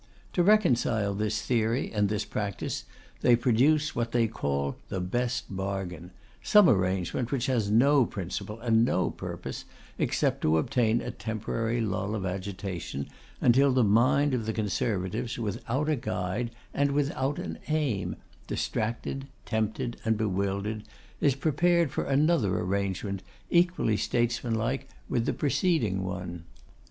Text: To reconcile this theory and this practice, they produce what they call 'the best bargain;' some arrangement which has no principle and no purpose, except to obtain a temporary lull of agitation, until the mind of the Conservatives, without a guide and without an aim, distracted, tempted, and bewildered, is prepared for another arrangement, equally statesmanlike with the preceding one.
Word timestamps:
To 0.33 0.41
reconcile 0.41 1.13
this 1.13 1.43
theory 1.43 1.91
and 1.93 2.09
this 2.09 2.25
practice, 2.25 2.85
they 3.21 3.35
produce 3.35 3.95
what 3.95 4.13
they 4.13 4.25
call 4.27 4.77
'the 4.89 4.99
best 5.01 5.55
bargain;' 5.55 6.09
some 6.41 6.67
arrangement 6.67 7.31
which 7.31 7.45
has 7.45 7.69
no 7.69 8.07
principle 8.07 8.59
and 8.61 8.83
no 8.83 9.11
purpose, 9.11 9.63
except 9.99 10.41
to 10.41 10.57
obtain 10.57 11.01
a 11.01 11.11
temporary 11.11 11.81
lull 11.81 12.15
of 12.15 12.25
agitation, 12.25 13.09
until 13.41 13.71
the 13.71 13.83
mind 13.83 14.33
of 14.33 14.47
the 14.47 14.53
Conservatives, 14.53 15.37
without 15.37 15.87
a 15.87 15.95
guide 15.95 16.49
and 16.73 16.93
without 16.93 17.37
an 17.37 17.59
aim, 17.67 18.15
distracted, 18.47 19.27
tempted, 19.45 19.97
and 20.03 20.17
bewildered, 20.17 20.81
is 21.19 21.35
prepared 21.35 21.91
for 21.91 22.05
another 22.05 22.57
arrangement, 22.57 23.21
equally 23.51 23.97
statesmanlike 23.97 24.87
with 25.07 25.27
the 25.27 25.33
preceding 25.33 26.03
one. 26.03 26.41